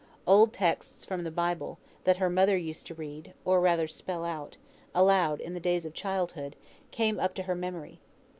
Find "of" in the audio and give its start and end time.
5.85-5.93